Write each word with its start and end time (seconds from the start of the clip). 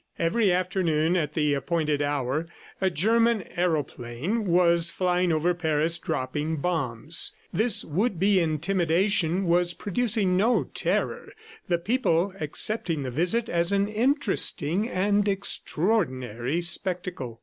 Every 0.17 0.51
afternoon 0.51 1.15
at 1.15 1.35
the 1.35 1.53
appointed 1.53 2.01
hour, 2.01 2.47
a 2.81 2.89
German 2.89 3.43
aeroplane 3.55 4.45
was 4.47 4.89
flying 4.89 5.31
over 5.31 5.53
Paris 5.53 5.99
dropping 5.99 6.55
bombs. 6.57 7.33
This 7.53 7.85
would 7.85 8.19
be 8.19 8.39
intimidation 8.39 9.45
was 9.45 9.75
producing 9.75 10.35
no 10.35 10.63
terror, 10.73 11.31
the 11.67 11.77
people 11.77 12.33
accepting 12.41 13.03
the 13.03 13.11
visit 13.11 13.47
as 13.47 13.71
an 13.71 13.87
interesting 13.87 14.89
and 14.89 15.27
extraordinary 15.27 16.61
spectacle. 16.61 17.39